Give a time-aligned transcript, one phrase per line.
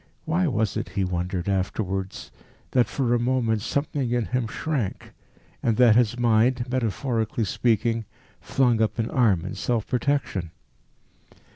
[0.25, 2.31] Why was it, he wondered afterwards,
[2.71, 5.11] that for a moment something in him shrank,
[5.61, 8.05] and that his mind, metaphorically speaking,
[8.41, 10.49] flung up an arm in self protection?